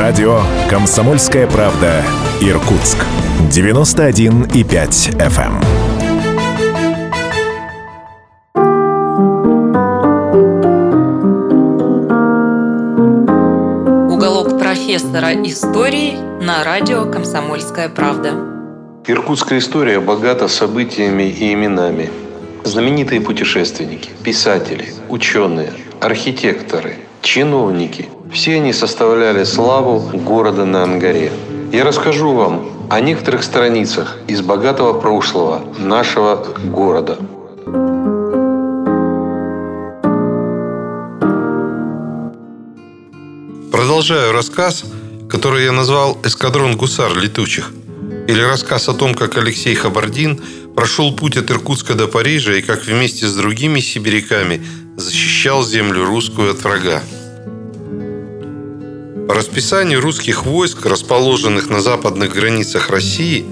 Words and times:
Радио 0.00 0.40
«Комсомольская 0.70 1.46
правда» 1.46 2.02
Иркутск. 2.40 2.96
91,5 3.50 4.48
FM. 5.18 5.60
Уголок 14.10 14.58
профессора 14.58 15.34
истории 15.44 16.14
на 16.42 16.64
радио 16.64 17.04
«Комсомольская 17.04 17.90
правда». 17.90 18.30
Иркутская 19.06 19.58
история 19.58 20.00
богата 20.00 20.48
событиями 20.48 21.24
и 21.24 21.52
именами. 21.52 22.08
Знаменитые 22.64 23.20
путешественники, 23.20 24.08
писатели, 24.24 24.94
ученые, 25.10 25.74
архитекторы, 26.00 26.96
чиновники– 27.20 28.08
все 28.32 28.56
они 28.56 28.72
составляли 28.72 29.44
славу 29.44 30.00
города 30.12 30.64
на 30.64 30.84
Ангаре. 30.84 31.32
Я 31.72 31.84
расскажу 31.84 32.32
вам 32.32 32.88
о 32.90 33.00
некоторых 33.00 33.42
страницах 33.42 34.16
из 34.26 34.40
богатого 34.40 34.98
прошлого 34.98 35.62
нашего 35.78 36.36
города. 36.64 37.18
Продолжаю 43.70 44.32
рассказ, 44.32 44.84
который 45.28 45.64
я 45.64 45.72
назвал 45.72 46.18
«Эскадрон 46.24 46.76
гусар 46.76 47.16
летучих», 47.16 47.72
или 48.28 48.42
рассказ 48.42 48.88
о 48.88 48.94
том, 48.94 49.14
как 49.14 49.36
Алексей 49.38 49.74
Хабардин 49.74 50.40
прошел 50.76 51.14
путь 51.16 51.36
от 51.36 51.50
Иркутска 51.50 51.94
до 51.94 52.06
Парижа 52.06 52.54
и 52.54 52.62
как 52.62 52.84
вместе 52.84 53.26
с 53.26 53.34
другими 53.34 53.80
сибиряками 53.80 54.64
защищал 54.96 55.64
землю 55.64 56.04
русскую 56.04 56.52
от 56.52 56.62
врага. 56.62 57.02
По 59.30 59.34
расписанию 59.34 60.00
русских 60.00 60.44
войск, 60.44 60.84
расположенных 60.84 61.70
на 61.70 61.80
западных 61.80 62.34
границах 62.34 62.90
России, 62.90 63.44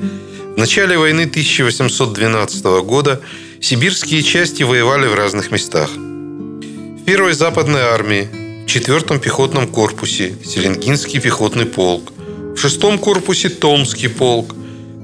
в 0.57 0.59
начале 0.59 0.98
войны 0.98 1.20
1812 1.20 2.65
года 2.83 3.20
сибирские 3.61 4.25
части 4.25 4.65
воевали 4.65 5.07
в 5.07 5.15
разных 5.15 5.53
местах. 5.53 5.89
В 5.95 7.05
первой 7.05 7.33
западной 7.33 7.83
армии, 7.83 8.29
в 8.65 8.67
четвертом 8.67 9.20
пехотном 9.20 9.69
корпусе 9.69 10.35
Селенгинский 10.45 11.20
пехотный 11.20 11.67
полк, 11.67 12.13
в 12.57 12.57
шестом 12.57 12.98
корпусе 12.98 13.48
Томский 13.48 14.09
полк, 14.09 14.57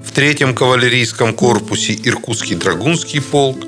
в 0.04 0.10
третьем 0.10 0.56
кавалерийском 0.56 1.34
корпусе 1.34 1.96
Иркутский 2.02 2.56
драгунский 2.56 3.22
полк, 3.22 3.64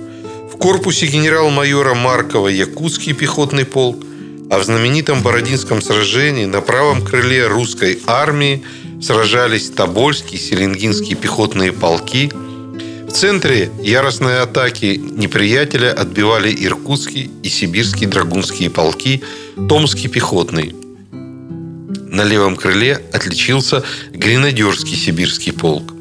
в 0.53 0.59
корпусе 0.59 1.07
генерал-майора 1.07 1.95
Маркова 1.95 2.48
Якутский 2.48 3.13
пехотный 3.13 3.65
полк, 3.65 4.03
а 4.50 4.58
в 4.58 4.64
знаменитом 4.64 5.22
Бородинском 5.22 5.83
сражении 5.83 6.44
на 6.44 6.61
правом 6.61 7.02
крыле 7.05 7.47
русской 7.47 7.98
армии 8.06 8.62
сражались 9.02 9.70
Тобольские, 9.70 10.39
Селенгинские 10.39 11.16
пехотные 11.16 11.72
полки. 11.72 12.30
В 12.33 13.11
центре 13.11 13.70
яростной 13.83 14.41
атаки 14.41 14.97
неприятеля 14.97 15.92
отбивали 15.92 16.55
Иркутские 16.55 17.30
и 17.42 17.48
Сибирские 17.48 18.08
драгунские 18.08 18.70
полки, 18.70 19.22
Томский 19.69 20.08
пехотный. 20.08 20.74
На 21.12 22.22
левом 22.22 22.56
крыле 22.56 23.00
отличился 23.12 23.83
Гренадерский 24.12 24.97
сибирский 24.97 25.52
полк. 25.52 25.92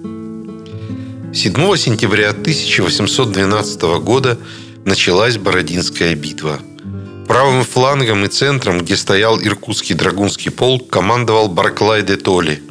7 1.33 1.53
сентября 1.77 2.29
1812 2.29 3.81
года 4.01 4.38
началась 4.85 5.38
Бородинская 5.38 6.16
битва– 6.16 6.59
Правым 7.28 7.64
флангом 7.64 8.23
и 8.23 8.28
центром, 8.28 8.80
где 8.80 8.95
стоял 8.95 9.40
Иркутский 9.42 9.95
драгунский 9.95 10.52
полк, 10.52 10.90
командовал 10.90 11.48
Барклай 11.50 12.04
де 12.04 12.18
Толли. 12.18 12.62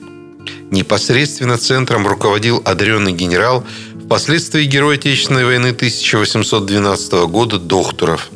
Непосредственно 0.71 1.59
центром 1.59 2.07
руководил 2.07 2.63
одаренный 2.65 3.13
генерал, 3.13 3.65
впоследствии 4.05 4.65
герой 4.65 4.95
Отечественной 4.97 5.45
войны 5.45 5.69
1812 5.69 7.13
года 7.29 7.59
Дохтуров. 7.59 8.31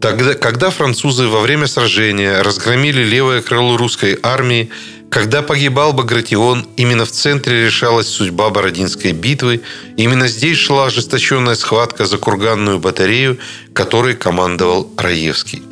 Тогда, 0.00 0.34
когда 0.34 0.70
французы 0.70 1.26
во 1.26 1.40
время 1.40 1.66
сражения 1.66 2.42
разгромили 2.42 3.02
левое 3.02 3.40
крыло 3.40 3.76
русской 3.78 4.18
армии, 4.22 4.70
когда 5.10 5.42
погибал 5.42 5.92
Багратион, 5.92 6.66
именно 6.76 7.04
в 7.04 7.10
центре 7.10 7.66
решалась 7.66 8.08
судьба 8.08 8.50
Бородинской 8.50 9.12
битвы. 9.12 9.62
Именно 9.96 10.28
здесь 10.28 10.58
шла 10.58 10.86
ожесточенная 10.86 11.54
схватка 11.54 12.06
за 12.06 12.18
курганную 12.18 12.78
батарею, 12.78 13.38
которой 13.72 14.14
командовал 14.14 14.90
Раевский. 14.96 15.62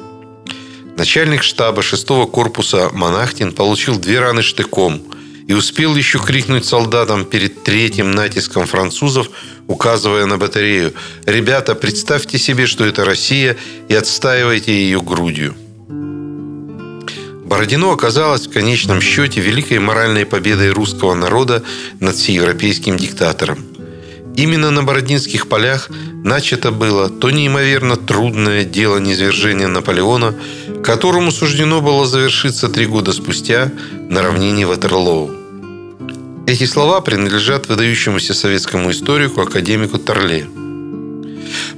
Начальник 0.97 1.43
штаба 1.43 1.83
6-го 1.83 2.27
корпуса 2.27 2.91
Монахтин 2.93 3.53
получил 3.53 3.99
две 3.99 4.21
раны 4.21 4.43
штыком 4.43 5.03
и 5.49 5.53
успел 5.53 5.97
еще 5.97 6.19
крикнуть 6.21 6.65
солдатам 6.65 7.25
перед 7.25 7.65
третьим 7.65 8.13
натиском 8.13 8.67
французов, 8.67 9.29
указывая 9.67 10.27
на 10.27 10.39
батарею 10.39 10.95
«Ребята, 11.27 11.75
представьте 11.75 12.39
себе, 12.39 12.67
что 12.67 12.85
это 12.85 13.05
Россия 13.05 13.57
и 13.89 13.95
отстаивайте 13.95 14.73
ее 14.73 15.01
грудью». 15.01 15.55
Бородино 17.45 17.93
оказалось 17.93 18.47
в 18.47 18.53
конечном 18.53 19.01
счете 19.01 19.41
великой 19.41 19.79
моральной 19.79 20.25
победой 20.25 20.71
русского 20.71 21.15
народа 21.15 21.63
над 22.01 22.17
всеевропейским 22.17 22.97
диктатором. 22.97 23.59
Именно 24.37 24.71
на 24.71 24.83
Бородинских 24.83 25.47
полях 25.47 25.91
начато 26.25 26.73
было 26.73 27.09
то 27.09 27.31
неимоверно 27.31 27.97
трудное 27.97 28.65
дело 28.65 28.99
низвержения 28.99 29.69
Наполеона, 29.69 30.35
которому 30.83 31.31
суждено 31.31 31.81
было 31.81 32.07
завершиться 32.07 32.69
три 32.69 32.87
года 32.87 33.13
спустя 33.13 33.71
на 34.09 34.23
равнине 34.23 34.67
Ватерлоу. 34.67 35.31
Эти 36.47 36.65
слова 36.65 37.01
принадлежат 37.01 37.69
выдающемуся 37.69 38.35
советскому 38.35 38.91
историку 38.91 39.43
академику 39.43 39.99
Торле. 39.99 40.47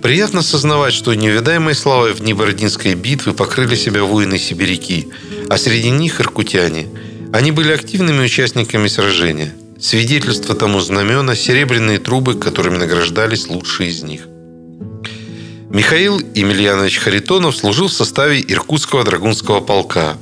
Приятно 0.03 0.43
сознавать, 0.43 0.93
что 0.93 1.15
невидаемой 1.15 1.75
славой 1.75 2.13
в 2.13 2.21
Бородинской 2.21 2.95
битвы 2.95 3.33
покрыли 3.33 3.75
себя 3.75 4.05
воины-сибиряки– 4.05 5.09
а 5.49 5.59
среди 5.59 5.91
них 5.91 6.21
иркутяне. 6.21 6.89
Они 7.33 7.51
были 7.53 7.73
активными 7.73 8.25
участниками 8.25 8.89
сражения. 8.89 9.55
Свидетельство 9.79 10.55
тому 10.55 10.81
знамена– 10.81 11.35
серебряные 11.37 11.99
трубы, 11.99 12.35
которыми 12.35 12.79
награждались 12.79 13.49
лучшие 13.49 13.91
из 13.91 14.03
них. 14.03 14.27
Михаил 15.71 16.19
Емельянович 16.35 16.99
Харитонов 16.99 17.57
служил 17.57 17.89
в 17.89 17.93
составе 17.93 18.41
Иркутского 18.41 19.05
драгунского 19.05 19.61
полка. 19.61 20.17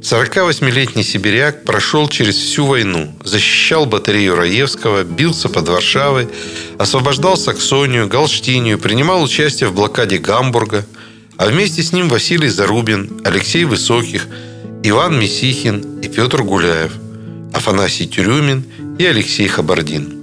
48-летний 0.00 1.02
сибиряк 1.02 1.64
прошел 1.64 2.08
через 2.08 2.36
всю 2.36 2.66
войну, 2.66 3.12
защищал 3.24 3.86
батарею 3.86 4.36
Раевского, 4.36 5.04
бился 5.04 5.48
под 5.48 5.68
Варшавой, 5.68 6.28
освобождал 6.78 7.36
Саксонию, 7.36 8.08
Галштинию, 8.08 8.78
принимал 8.78 9.22
участие 9.22 9.68
в 9.68 9.74
блокаде 9.74 10.18
Гамбурга, 10.18 10.86
а 11.36 11.46
вместе 11.46 11.82
с 11.82 11.92
ним 11.92 12.08
Василий 12.08 12.48
Зарубин, 12.48 13.20
Алексей 13.24 13.64
Высоких– 13.64 14.26
Иван 14.84 15.18
Месихин 15.18 16.00
и 16.00 16.08
Петр 16.08 16.44
Гуляев, 16.44 16.92
Афанасий 17.52 18.06
Тюрюмин 18.06 18.64
и 18.96 19.04
Алексей 19.04 19.48
Хабардин. 19.48 20.14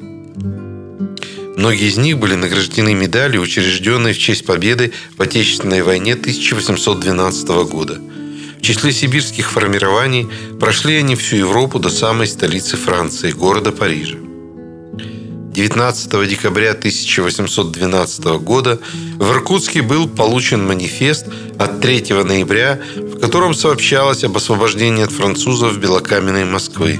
Многие 1.57 1.89
из 1.89 1.97
них 1.97 2.17
были 2.17 2.35
награждены 2.35 2.93
медалью, 2.93 3.41
учрежденной 3.41 4.13
в 4.13 4.17
честь 4.17 4.45
победы 4.45 4.93
в 5.17 5.21
Отечественной 5.21 5.81
войне 5.81 6.13
1812 6.13 7.47
года. 7.69 7.99
В 8.57 8.61
числе 8.61 8.91
сибирских 8.91 9.51
формирований 9.51 10.27
прошли 10.59 10.95
они 10.95 11.15
всю 11.15 11.37
Европу 11.37 11.79
до 11.79 11.89
самой 11.89 12.27
столицы 12.27 12.77
Франции, 12.77 13.31
города 13.31 13.71
Парижа. 13.71 14.17
19 15.55 16.27
декабря 16.27 16.71
1812 16.71 18.25
года 18.41 18.77
в 19.17 19.31
Иркутске 19.31 19.81
был 19.81 20.09
получен 20.09 20.67
манифест 20.67 21.27
от 21.57 21.79
3 21.79 22.23
ноября, 22.25 22.81
в 22.97 23.19
котором 23.21 23.53
сообщалось 23.53 24.25
об 24.25 24.35
освобождении 24.35 25.03
от 25.03 25.11
французов 25.11 25.77
белокаменной 25.79 26.43
Москвы. 26.43 26.99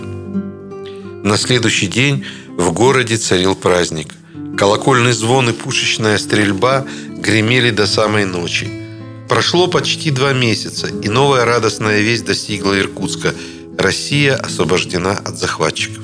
На 1.24 1.38
следующий 1.38 1.88
день 1.88 2.24
в 2.58 2.72
городе 2.72 3.18
царил 3.18 3.56
праздник. 3.56 4.14
Колокольный 4.58 5.12
звон 5.12 5.50
и 5.50 5.54
пушечная 5.54 6.18
стрельба 6.18 6.86
гремели 7.18 7.72
до 7.72 7.86
самой 7.86 8.24
ночи. 8.24 8.85
Прошло 9.28 9.68
почти 9.68 10.12
два 10.12 10.34
месяца, 10.34 10.88
и 10.88 11.10
новая 11.10 11.46
радостная 11.46 12.02
весть 12.02 12.26
достигла 12.26 12.80
Иркутска. 12.80 13.34
Россия 13.78 14.36
освобождена 14.36 15.14
от 15.14 15.38
захватчиков. 15.38 16.04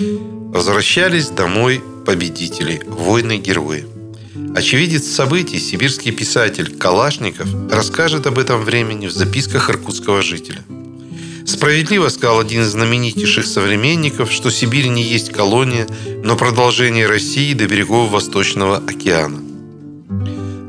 Возвращались 0.00 1.28
домой 1.28 1.82
победители, 2.06 2.82
воины-герои. 2.86 3.86
Очевидец 4.54 5.06
событий, 5.06 5.58
сибирский 5.58 6.10
писатель 6.10 6.76
Калашников 6.76 7.48
расскажет 7.70 8.26
об 8.26 8.38
этом 8.38 8.64
времени 8.64 9.06
в 9.06 9.12
записках 9.12 9.68
иркутского 9.70 10.22
жителя. 10.22 10.64
Справедливо 11.46 12.08
сказал 12.08 12.40
один 12.40 12.62
из 12.62 12.68
знаменитейших 12.68 13.46
современников, 13.46 14.30
что 14.32 14.50
Сибирь 14.50 14.88
не 14.88 15.02
есть 15.02 15.30
колония, 15.32 15.86
но 16.22 16.36
продолжение 16.36 17.06
России 17.06 17.54
до 17.54 17.66
берегов 17.66 18.10
Восточного 18.10 18.78
океана. 18.78 19.47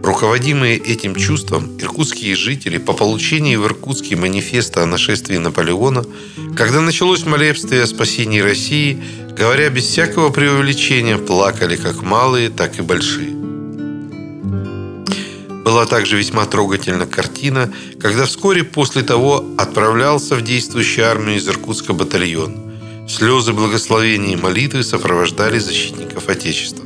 Руководимые 0.09 0.75
этим 0.75 1.13
чувством, 1.13 1.77
иркутские 1.79 2.35
жители 2.35 2.79
по 2.79 2.94
получении 2.94 3.56
в 3.56 3.65
Иркутске 3.67 4.15
манифеста 4.15 4.81
о 4.81 4.88
нашествии 4.88 5.38
Наполеона, 5.38 6.03
когда 6.57 6.81
началось 6.81 7.27
молебствие 7.27 7.83
о 7.83 7.85
спасении 7.85 8.39
России, 8.39 9.00
говоря 9.38 9.69
без 9.69 9.83
всякого 9.83 10.31
преувеличения, 10.31 11.19
плакали 11.19 11.75
как 11.75 12.01
малые, 12.01 12.50
так 12.50 12.79
и 12.79 12.81
большие. 12.81 13.35
Была 15.63 15.85
также 15.85 16.17
весьма 16.17 16.47
трогательна 16.47 17.06
картина, 17.06 17.71
когда 18.01 18.25
вскоре 18.25 18.63
после 18.63 19.03
того 19.03 19.45
отправлялся 19.59 20.33
в 20.33 20.41
действующую 20.41 21.07
армию 21.07 21.38
из 21.38 21.47
Иркутска 21.47 21.94
батальон. 21.94 22.56
Слезы 23.07 23.53
благословения 23.53 24.33
и 24.33 24.41
молитвы 24.41 24.81
сопровождали 24.81 25.59
защитников 25.59 26.29
Отечества. 26.29 26.83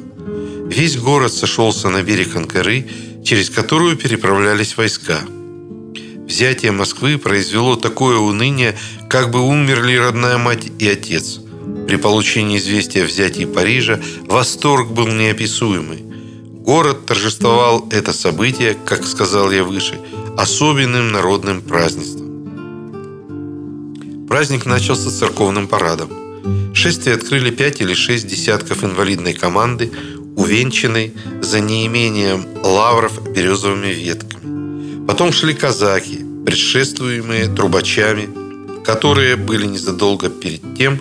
Весь 0.68 0.98
город 0.98 1.32
сошелся 1.32 1.88
на 1.90 2.04
берег 2.04 2.36
Анкары, 2.36 2.86
через 3.24 3.50
которую 3.50 3.96
переправлялись 3.96 4.78
войска. 4.78 5.22
Взятие 6.28 6.72
Москвы 6.72 7.18
произвело 7.18 7.76
такое 7.76 8.18
уныние, 8.18 8.78
как 9.10 9.32
бы 9.32 9.42
умерли 9.42 9.96
родная 9.96 10.38
мать 10.38 10.68
и 10.80 10.88
отец. 10.88 11.40
При 11.88 11.98
получении 11.98 12.58
известия 12.58 13.04
о 13.04 13.08
взятии 13.08 13.46
Парижа 13.46 14.00
восторг 14.28 14.92
был 14.92 15.08
неописуемый. 15.08 16.04
Город 16.64 17.06
торжествовал 17.06 17.88
это 17.92 18.14
событие, 18.14 18.76
как 18.86 19.06
сказал 19.06 19.52
я 19.52 19.64
выше, 19.64 20.00
особенным 20.38 21.12
народным 21.12 21.62
празднеством. 21.62 22.24
Праздник 24.28 24.66
начался 24.66 25.12
церковным 25.12 25.68
парадом. 25.68 26.10
Шествие 26.74 27.16
открыли 27.16 27.52
пять 27.52 27.82
или 27.82 27.94
шесть 27.94 28.28
десятков 28.28 28.84
инвалидной 28.84 29.34
команды, 29.34 29.92
увенчанной 30.36 31.14
за 31.42 31.60
неимением 31.60 32.46
лавров 32.64 33.22
березовыми 33.32 33.88
ветками. 33.88 35.06
Потом 35.06 35.32
шли 35.32 35.54
казаки, 35.54 36.26
предшествуемые 36.46 37.48
трубачами, 37.48 38.30
которые 38.84 39.36
были 39.36 39.66
незадолго 39.66 40.30
перед 40.30 40.62
тем 40.78 41.00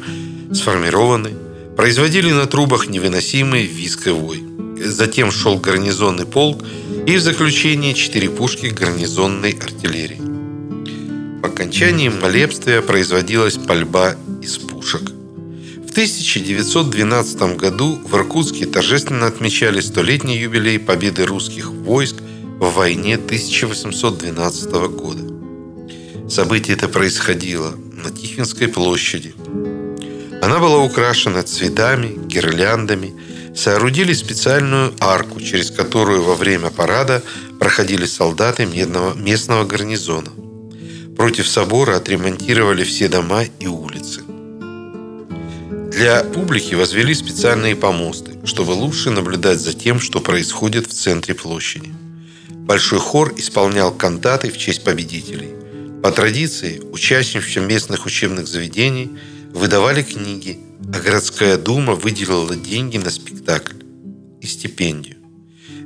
сформированы, 0.53 1.31
производили 1.77 2.33
на 2.33 2.47
трубах 2.47 2.89
невыносимый 2.89 3.67
виск 3.67 4.07
и 4.09 4.11
вой. 4.11 4.43
Затем 4.85 5.31
шел 5.31 5.59
гарнизонный 5.59 6.27
полк 6.27 6.63
и 7.07 7.17
в 7.17 7.21
заключение 7.21 7.95
четыре 7.95 8.29
пушки 8.29 8.67
гарнизонной 8.67 9.53
артиллерии. 9.53 10.21
По 11.41 11.49
окончании 11.49 12.09
молебствия 12.09 12.83
производилась 12.83 13.57
пальба 13.57 14.17
из 14.43 14.59
пушек– 14.59 15.03
1912 15.93 17.57
году 17.59 18.01
в 18.03 18.17
Иркутске 18.17 18.65
торжественно 18.65 19.27
отмечали 19.27 19.81
столетний 19.81 20.39
юбилей 20.39 20.79
победы 20.79 21.27
русских 21.27 21.71
войск 21.71 22.17
в 22.59 22.73
войне 22.73 23.17
1812 23.17 24.71
года. 24.89 25.23
Событие 26.31 26.79
это 26.79 26.89
происходило 26.89 27.75
на 27.93 28.11
Тихвинской 28.11 28.69
площади. 28.69 29.35
Она 30.41 30.61
была 30.61 30.79
украшена 30.79 31.43
цветами, 31.43 32.19
гирляндами, 32.27 33.13
соорудили 33.55 34.15
специальную 34.15 34.95
арку, 34.99 35.43
через 35.43 35.71
которую 35.71 36.23
во 36.23 36.37
время 36.37 36.71
парада 36.71 37.23
проходили 37.61 38.07
солдаты 38.07 38.65
местного 38.65 39.65
гарнизона. 39.67 40.31
Против 41.19 41.47
собора 41.47 41.97
отремонтировали 41.97 42.83
все 42.83 43.09
дома 43.09 43.45
и 43.61 43.67
улицы. 43.67 44.23
Для 45.93 46.25
публики 46.25 46.75
возвели 46.75 47.13
специальные 47.13 47.77
помосты, 47.77 48.33
чтобы 48.47 48.71
лучше 48.71 49.11
наблюдать 49.11 49.61
за 49.61 49.75
тем, 49.75 50.01
что 50.01 50.21
происходит 50.21 50.87
в 50.87 50.95
центре 50.95 51.35
площади. 51.35 51.93
Большой 52.49 52.99
хор 52.99 53.35
исполнял 53.37 53.93
кантаты 53.93 54.51
в 54.51 54.57
честь 54.57 54.85
победителей. 54.85 55.51
По 56.03 56.11
традиции, 56.11 56.81
участникам 56.81 57.69
местных 57.69 58.07
учебных 58.07 58.49
заведений 58.49 59.11
выдавали 59.53 60.03
книги, 60.03 60.59
а 60.95 60.99
городская 60.99 61.59
дума 61.59 61.95
выделила 61.95 62.57
деньги 62.57 62.97
на 62.97 63.11
спектакль 63.11 63.77
и 64.41 64.47
стипендию. 64.47 65.19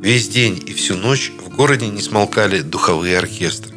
Весь 0.01 0.29
день 0.29 0.63
и 0.65 0.73
всю 0.73 0.95
ночь 0.95 1.33
в 1.45 1.49
городе 1.57 1.89
не 1.89 2.01
смолкали 2.01 2.61
духовые 2.61 3.19
оркестры. 3.19 3.75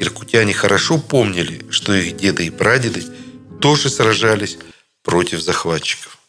Иркутяне 0.00 0.54
хорошо 0.54 0.98
помнили, 0.98 1.64
что 1.70 1.94
их 1.94 2.16
деды 2.16 2.46
и 2.46 2.50
прадеды 2.50 3.04
тоже 3.60 3.90
сражались 3.90 4.58
против 5.02 5.40
захватчиков. 5.40 6.21